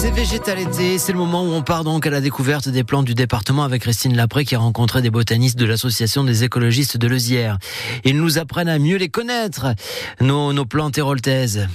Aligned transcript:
C'est 0.00 0.12
végétal 0.12 0.60
été, 0.60 0.96
c'est 0.96 1.10
le 1.10 1.18
moment 1.18 1.42
où 1.42 1.50
on 1.50 1.62
part 1.62 1.82
donc 1.82 2.06
à 2.06 2.10
la 2.10 2.20
découverte 2.20 2.68
des 2.68 2.84
plantes 2.84 3.04
du 3.04 3.16
département 3.16 3.64
avec 3.64 3.82
Christine 3.82 4.16
Lapré 4.16 4.44
qui 4.44 4.54
a 4.54 4.60
rencontré 4.60 5.02
des 5.02 5.10
botanistes 5.10 5.58
de 5.58 5.64
l'association 5.64 6.22
des 6.22 6.44
écologistes 6.44 6.96
de 6.96 7.08
Lezière. 7.08 7.58
Ils 8.04 8.16
nous 8.16 8.38
apprennent 8.38 8.68
à 8.68 8.78
mieux 8.78 8.96
les 8.96 9.08
connaître, 9.08 9.74
nos, 10.20 10.52
nos 10.52 10.66
plantes 10.66 10.96
héroltaises. 10.98 11.66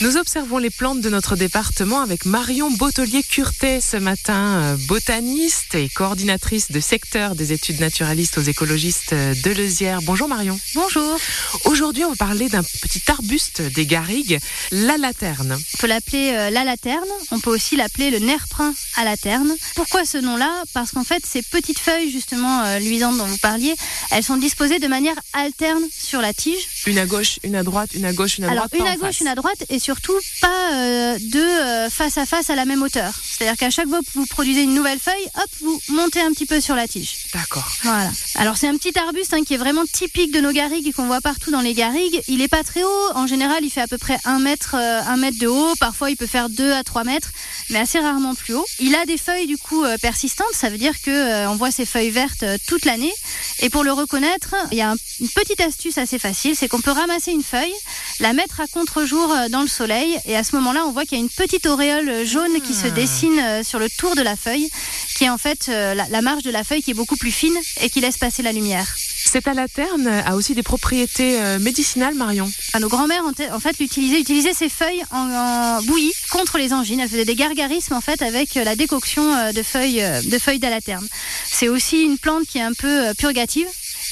Nous 0.00 0.16
observons 0.16 0.58
les 0.58 0.70
plantes 0.70 1.00
de 1.00 1.10
notre 1.10 1.34
département 1.34 2.00
avec 2.00 2.24
Marion 2.24 2.70
Bottelier-Curtet 2.70 3.80
ce 3.80 3.96
matin, 3.96 4.60
euh, 4.60 4.76
botaniste 4.86 5.74
et 5.74 5.88
coordinatrice 5.88 6.70
de 6.70 6.78
secteur 6.78 7.34
des 7.34 7.52
études 7.52 7.80
naturalistes 7.80 8.38
aux 8.38 8.42
écologistes 8.42 9.12
de 9.12 9.50
Lezière. 9.50 10.00
Bonjour 10.02 10.28
Marion. 10.28 10.56
Bonjour. 10.76 11.18
Aujourd'hui, 11.64 12.04
on 12.04 12.10
va 12.10 12.14
parler 12.16 12.48
d'un 12.48 12.62
petit 12.62 13.02
arbuste 13.08 13.60
des 13.60 13.86
garrigues, 13.86 14.38
la 14.70 14.98
laterne. 14.98 15.58
On 15.74 15.78
peut 15.78 15.88
l'appeler 15.88 16.30
euh, 16.32 16.50
la 16.50 16.62
laterne, 16.62 17.08
on 17.32 17.40
peut 17.40 17.50
aussi 17.50 17.74
l'appeler 17.74 18.10
le 18.10 18.20
nerprin 18.20 18.74
à 18.94 19.02
laterne. 19.02 19.52
Pourquoi 19.74 20.04
ce 20.04 20.18
nom-là? 20.18 20.62
Parce 20.74 20.92
qu'en 20.92 21.02
fait, 21.02 21.26
ces 21.26 21.42
petites 21.42 21.80
feuilles 21.80 22.12
justement 22.12 22.62
euh, 22.62 22.78
luisantes 22.78 23.18
dont 23.18 23.26
vous 23.26 23.38
parliez, 23.38 23.74
elles 24.12 24.22
sont 24.22 24.36
disposées 24.36 24.78
de 24.78 24.86
manière 24.86 25.16
alterne 25.32 25.82
sur 25.90 26.20
la 26.20 26.32
tige. 26.32 26.68
Une 26.86 26.98
à 26.98 27.06
gauche, 27.06 27.38
une 27.42 27.54
à 27.56 27.62
droite, 27.62 27.90
une 27.94 28.04
à 28.04 28.12
gauche, 28.12 28.38
une 28.38 28.44
à 28.44 28.50
Alors, 28.50 28.68
droite. 28.68 28.74
une 28.74 28.84
pas 28.84 28.90
à 28.90 28.96
gauche, 28.96 29.06
face. 29.16 29.20
une 29.20 29.28
à 29.28 29.34
droite, 29.34 29.64
et 29.68 29.78
surtout 29.78 30.14
pas 30.40 30.72
euh, 30.74 31.18
deux 31.20 31.38
euh, 31.42 31.90
face 31.90 32.16
à 32.18 32.26
face 32.26 32.50
à 32.50 32.54
la 32.54 32.64
même 32.64 32.82
hauteur. 32.82 33.12
C'est-à-dire 33.30 33.56
qu'à 33.58 33.70
chaque 33.70 33.88
fois 33.88 34.00
que 34.00 34.06
vous 34.14 34.26
produisez 34.26 34.62
une 34.62 34.74
nouvelle 34.74 34.98
feuille, 34.98 35.24
hop, 35.36 35.50
vous 35.60 35.80
montez 35.90 36.20
un 36.20 36.30
petit 36.32 36.46
peu 36.46 36.60
sur 36.60 36.74
la 36.74 36.86
tige. 36.88 37.16
D'accord. 37.34 37.68
Voilà. 37.82 38.10
Alors 38.36 38.56
c'est 38.56 38.68
un 38.68 38.76
petit 38.76 38.96
arbuste 38.98 39.34
hein, 39.34 39.44
qui 39.44 39.54
est 39.54 39.58
vraiment 39.58 39.84
typique 39.92 40.32
de 40.32 40.40
nos 40.40 40.52
garrigues 40.52 40.86
et 40.88 40.92
qu'on 40.92 41.06
voit 41.06 41.20
partout 41.20 41.50
dans 41.50 41.60
les 41.60 41.74
garrigues. 41.74 42.20
Il 42.28 42.40
est 42.40 42.48
pas 42.48 42.64
très 42.64 42.82
haut. 42.84 43.10
En 43.14 43.26
général, 43.26 43.58
il 43.64 43.70
fait 43.70 43.80
à 43.82 43.86
peu 43.88 43.98
près 43.98 44.18
un 44.24 44.38
mètre, 44.38 44.74
euh, 44.78 45.00
un 45.02 45.16
mètre 45.16 45.38
de 45.38 45.46
haut. 45.46 45.74
Parfois, 45.80 46.10
il 46.10 46.16
peut 46.16 46.26
faire 46.26 46.48
2 46.48 46.72
à 46.72 46.82
3 46.84 47.04
mètres, 47.04 47.30
mais 47.70 47.78
assez 47.78 47.98
rarement 47.98 48.34
plus 48.34 48.54
haut. 48.54 48.64
Il 48.80 48.94
a 48.94 49.04
des 49.06 49.18
feuilles 49.18 49.46
du 49.46 49.58
coup 49.58 49.84
euh, 49.84 49.96
persistantes. 50.00 50.46
Ça 50.52 50.70
veut 50.70 50.78
dire 50.78 50.94
que 51.02 51.46
on 51.48 51.56
voit 51.56 51.70
ces 51.70 51.86
feuilles 51.86 52.10
vertes 52.10 52.44
toute 52.66 52.84
l'année. 52.84 53.12
Et 53.60 53.70
pour 53.70 53.84
le 53.84 53.92
reconnaître, 53.92 54.54
il 54.72 54.78
y 54.78 54.82
a 54.82 54.90
un- 54.92 54.96
une 55.20 55.28
petite 55.28 55.60
astuce 55.60 55.98
assez 55.98 56.18
facile, 56.18 56.54
c'est 56.56 56.68
qu'on 56.68 56.77
peut 56.80 56.90
ramasser 56.92 57.32
une 57.32 57.42
feuille, 57.42 57.72
la 58.20 58.32
mettre 58.32 58.60
à 58.60 58.66
contre-jour 58.66 59.32
euh, 59.32 59.48
dans 59.48 59.62
le 59.62 59.68
soleil, 59.68 60.18
et 60.24 60.36
à 60.36 60.44
ce 60.44 60.54
moment-là, 60.56 60.84
on 60.86 60.92
voit 60.92 61.04
qu'il 61.04 61.18
y 61.18 61.20
a 61.20 61.24
une 61.24 61.30
petite 61.30 61.66
auréole 61.66 62.24
jaune 62.24 62.60
qui 62.60 62.74
se 62.74 62.86
dessine 62.88 63.38
euh, 63.38 63.62
sur 63.62 63.78
le 63.78 63.88
tour 63.88 64.14
de 64.14 64.22
la 64.22 64.36
feuille, 64.36 64.68
qui 65.16 65.24
est 65.24 65.30
en 65.30 65.38
fait 65.38 65.68
euh, 65.68 65.94
la, 65.94 66.08
la 66.08 66.22
marge 66.22 66.42
de 66.42 66.50
la 66.50 66.64
feuille 66.64 66.82
qui 66.82 66.92
est 66.92 66.94
beaucoup 66.94 67.16
plus 67.16 67.32
fine 67.32 67.56
et 67.80 67.90
qui 67.90 68.00
laisse 68.00 68.18
passer 68.18 68.42
la 68.42 68.52
lumière. 68.52 68.86
Cette 69.24 69.48
alaterne 69.48 70.06
a 70.06 70.36
aussi 70.36 70.54
des 70.54 70.62
propriétés 70.62 71.40
euh, 71.40 71.58
médicinales, 71.58 72.14
Marion. 72.14 72.50
Ah, 72.72 72.80
nos 72.80 72.88
grands-mères 72.88 73.24
en, 73.52 73.60
fait 73.60 73.78
l'utilisaient, 73.78 74.20
utilisaient 74.20 74.54
ces 74.54 74.68
feuilles 74.68 75.02
en, 75.10 75.30
en 75.30 75.82
bouillie 75.82 76.12
contre 76.30 76.56
les 76.56 76.72
angines. 76.72 77.00
Elles 77.00 77.08
faisaient 77.08 77.24
des 77.24 77.34
gargarismes 77.34 77.94
en 77.94 78.00
fait 78.00 78.22
avec 78.22 78.54
la 78.54 78.74
décoction 78.76 79.52
de 79.52 79.62
feuilles 79.62 80.02
de 80.24 80.38
feuilles 80.38 80.58
d'alaterne. 80.58 81.06
C'est 81.50 81.68
aussi 81.68 82.02
une 82.02 82.16
plante 82.16 82.46
qui 82.46 82.58
est 82.58 82.62
un 82.62 82.72
peu 82.72 83.12
purgative. 83.18 83.66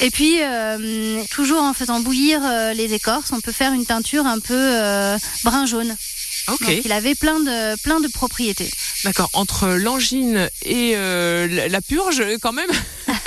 Et 0.00 0.10
puis, 0.10 0.40
euh, 0.40 1.22
toujours 1.30 1.62
en 1.62 1.74
faisant 1.74 2.00
bouillir 2.00 2.40
euh, 2.42 2.72
les 2.72 2.94
écorces, 2.94 3.32
on 3.32 3.40
peut 3.40 3.52
faire 3.52 3.72
une 3.72 3.84
teinture 3.84 4.26
un 4.26 4.38
peu 4.38 4.54
euh, 4.54 5.18
brun 5.44 5.66
jaune. 5.66 5.94
Ok. 6.48 6.60
Donc, 6.60 6.84
il 6.84 6.92
avait 6.92 7.14
plein 7.14 7.38
de 7.38 7.80
plein 7.82 8.00
de 8.00 8.08
propriétés. 8.08 8.70
D'accord. 9.04 9.28
Entre 9.34 9.68
l'angine 9.68 10.48
et 10.64 10.94
euh, 10.96 11.68
la 11.68 11.80
purge, 11.82 12.22
quand 12.40 12.52
même. 12.52 12.70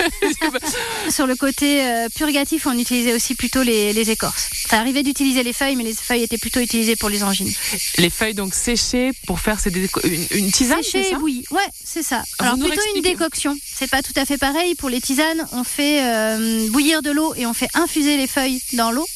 Sur 1.10 1.26
le 1.26 1.36
côté 1.36 1.84
euh, 1.84 2.08
purgatif, 2.14 2.66
on 2.66 2.78
utilisait 2.78 3.12
aussi 3.14 3.34
plutôt 3.34 3.62
les, 3.62 3.92
les 3.92 4.10
écorces. 4.10 4.48
Ça 4.68 4.78
arrivait 4.78 5.02
d'utiliser 5.02 5.42
les 5.42 5.52
feuilles, 5.52 5.76
mais 5.76 5.84
les 5.84 5.94
feuilles 5.94 6.22
étaient 6.22 6.38
plutôt 6.38 6.60
utilisées 6.60 6.96
pour 6.96 7.08
les 7.08 7.22
angines. 7.22 7.52
Les 7.98 8.10
feuilles 8.10 8.34
donc 8.34 8.54
séchées 8.54 9.12
pour 9.26 9.40
faire 9.40 9.60
ces 9.60 9.70
déco- 9.70 10.00
une, 10.04 10.26
une 10.38 10.50
tisane, 10.50 10.78
c'est 10.82 10.90
Séché 10.90 11.08
et 11.08 11.10
ça 11.12 11.18
bouilli. 11.18 11.44
Ouais, 11.50 11.60
c'est 11.84 12.02
ça. 12.02 12.22
Alors 12.38 12.58
plutôt 12.58 12.80
une 12.96 13.02
décoction. 13.02 13.56
C'est 13.74 13.90
pas 13.90 14.02
tout 14.02 14.12
à 14.16 14.24
fait 14.24 14.38
pareil. 14.38 14.74
Pour 14.74 14.88
les 14.88 15.00
tisanes, 15.00 15.46
on 15.52 15.64
fait 15.64 16.02
euh, 16.02 16.68
bouillir 16.70 17.02
de 17.02 17.10
l'eau 17.10 17.34
et 17.36 17.46
on 17.46 17.54
fait 17.54 17.68
infuser 17.74 18.16
les 18.16 18.26
feuilles 18.26 18.60
dans 18.72 18.90
l'eau. 18.90 19.06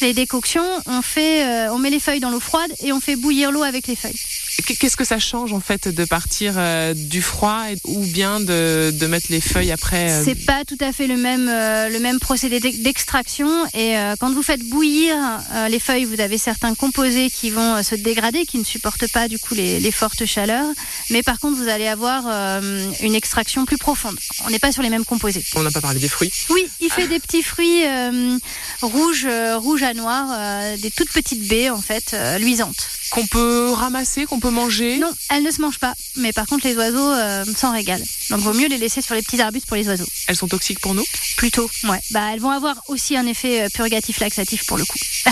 Les 0.00 0.12
décoctions, 0.12 0.66
on 0.86 1.02
fait, 1.02 1.44
euh, 1.44 1.72
on 1.72 1.78
met 1.78 1.90
les 1.90 2.00
feuilles 2.00 2.20
dans 2.20 2.30
l'eau 2.30 2.40
froide 2.40 2.70
et 2.82 2.92
on 2.92 3.00
fait 3.00 3.16
bouillir 3.16 3.50
l'eau 3.50 3.62
avec 3.62 3.86
les 3.86 3.96
feuilles. 3.96 4.20
Qu- 4.64 4.74
Qu'est-ce 4.76 4.96
que 4.96 5.04
ça 5.04 5.18
change 5.18 5.52
en 5.52 5.60
fait 5.60 5.88
de 5.88 6.04
partir 6.04 6.54
euh, 6.56 6.94
du 6.94 7.20
froid 7.22 7.62
ou 7.84 8.04
bien 8.06 8.40
de, 8.40 8.90
de 8.92 9.06
mettre 9.06 9.26
les 9.30 9.40
feuilles 9.40 9.72
après 9.72 10.10
euh, 10.10 10.22
C'est 10.24 10.46
pas 10.46 10.64
tout 10.64 10.78
à 10.80 10.92
fait 10.92 11.06
le 11.06 11.16
même 11.16 11.48
euh, 11.48 11.88
le 11.88 11.98
même 11.98 12.18
procédé 12.18 12.60
d'ex- 12.60 12.78
d'extraction 12.78 13.48
et 13.74 13.96
euh, 13.98 14.14
quand 14.18 14.32
vous 14.32 14.42
faites 14.42 14.62
bouillir 14.68 15.14
euh, 15.54 15.68
les 15.68 15.78
feuilles, 15.78 16.04
vous 16.04 16.20
avez 16.20 16.38
certains 16.38 16.74
composés 16.74 17.30
qui 17.30 17.50
vont 17.50 17.76
euh, 17.76 17.82
se 17.82 17.94
dégrader, 17.94 18.46
qui 18.46 18.58
ne 18.58 18.64
supportent 18.64 19.10
pas 19.12 19.28
du 19.28 19.38
coup 19.38 19.54
les, 19.54 19.78
les 19.80 19.90
fortes 19.92 20.24
chaleurs, 20.26 20.66
mais 21.10 21.22
par 21.22 21.38
contre 21.38 21.56
vous 21.58 21.68
allez 21.68 21.86
avoir 21.86 22.24
euh, 22.26 22.90
une 23.02 23.14
extraction 23.14 23.64
plus 23.66 23.78
profonde. 23.78 24.16
On 24.44 24.50
n'est 24.50 24.58
pas 24.58 24.72
sur 24.72 24.82
les 24.82 24.90
mêmes 24.90 25.04
composés. 25.04 25.44
On 25.54 25.62
n'a 25.62 25.70
pas 25.70 25.80
parlé 25.80 26.00
des 26.00 26.08
fruits. 26.08 26.32
Oui, 26.50 26.66
il 26.80 26.90
fait 26.90 27.08
des 27.08 27.18
petits 27.20 27.42
fruits 27.42 27.84
euh, 27.84 28.38
rouges, 28.82 29.26
euh, 29.28 29.56
rouges 29.58 29.82
à 29.82 29.94
noirs, 29.94 30.28
euh, 30.32 30.76
des 30.78 30.90
toutes 30.90 31.12
petites 31.12 31.46
baies 31.46 31.70
en 31.70 31.80
fait, 31.80 32.12
euh, 32.14 32.38
luisantes. 32.38 32.88
Qu'on 33.10 33.26
peut 33.26 33.70
ramasser, 33.72 34.24
qu'on 34.26 34.40
peut 34.40 34.50
manger? 34.50 34.98
Non, 34.98 35.12
elles 35.30 35.42
ne 35.42 35.50
se 35.50 35.60
mangent 35.60 35.78
pas, 35.78 35.94
mais 36.16 36.32
par 36.32 36.46
contre 36.46 36.66
les 36.66 36.76
oiseaux 36.76 37.12
euh, 37.12 37.44
s'en 37.56 37.72
régalent. 37.72 38.04
Donc 38.30 38.40
vaut 38.40 38.52
mieux 38.52 38.68
les 38.68 38.78
laisser 38.78 39.00
sur 39.02 39.14
les 39.14 39.22
petits 39.22 39.40
arbustes 39.40 39.66
pour 39.66 39.76
les 39.76 39.86
oiseaux. 39.88 40.06
Elles 40.26 40.36
sont 40.36 40.48
toxiques 40.48 40.80
pour 40.80 40.94
nous? 40.94 41.04
Plutôt, 41.36 41.70
ouais. 41.84 42.00
Bah 42.10 42.30
elles 42.32 42.40
vont 42.40 42.50
avoir 42.50 42.82
aussi 42.88 43.16
un 43.16 43.26
effet 43.26 43.62
euh, 43.62 43.68
purgatif 43.72 44.18
laxatif 44.18 44.66
pour 44.66 44.76
le 44.76 44.84
coup. 44.84 44.98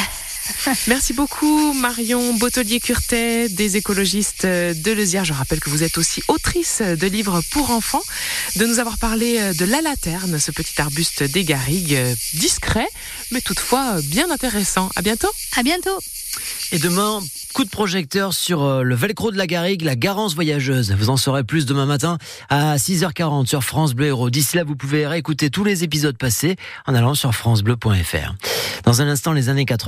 Merci 0.86 1.14
beaucoup 1.14 1.72
Marion 1.72 2.34
Bottelier-Curtet 2.34 3.48
des 3.48 3.76
écologistes 3.76 4.44
de 4.44 4.92
Lezière. 4.92 5.24
Je 5.24 5.32
rappelle 5.32 5.60
que 5.60 5.70
vous 5.70 5.82
êtes 5.82 5.96
aussi 5.96 6.22
autrice 6.28 6.82
de 6.82 7.06
livres 7.06 7.42
pour 7.50 7.70
enfants, 7.70 8.02
de 8.56 8.66
nous 8.66 8.78
avoir 8.78 8.98
parlé 8.98 9.54
de 9.54 9.64
la 9.64 9.80
laterne, 9.80 10.38
ce 10.38 10.50
petit 10.50 10.80
arbuste 10.80 11.22
des 11.22 11.44
garrigues, 11.44 11.94
euh, 11.94 12.14
discret, 12.34 12.88
mais 13.30 13.40
toutefois 13.40 13.96
euh, 13.96 14.02
bien 14.02 14.30
intéressant. 14.30 14.90
À 14.96 15.02
bientôt. 15.02 15.30
À 15.56 15.62
bientôt. 15.62 15.98
Et 16.72 16.78
demain, 16.78 17.20
coup 17.52 17.64
de 17.64 17.70
projecteur 17.70 18.32
sur 18.32 18.62
euh, 18.62 18.82
le 18.82 18.94
velcro 18.94 19.30
de 19.30 19.36
la 19.36 19.46
Garrigue, 19.46 19.82
la 19.82 19.96
Garance 19.96 20.34
voyageuse. 20.34 20.92
Vous 20.92 21.10
en 21.10 21.16
saurez 21.16 21.44
plus 21.44 21.66
demain 21.66 21.86
matin 21.86 22.18
à 22.48 22.76
6h40 22.76 23.46
sur 23.46 23.62
France 23.62 23.94
Bleu 23.94 24.06
Héros. 24.06 24.30
D'ici 24.30 24.56
là, 24.56 24.64
vous 24.64 24.74
pouvez 24.74 25.06
réécouter 25.06 25.50
tous 25.50 25.64
les 25.64 25.84
épisodes 25.84 26.16
passés 26.16 26.56
en 26.86 26.94
allant 26.94 27.14
sur 27.14 27.34
francebleu.fr. 27.34 28.34
Dans 28.84 29.02
un 29.02 29.08
instant, 29.08 29.32
les 29.32 29.48
années 29.48 29.66
80. 29.66 29.74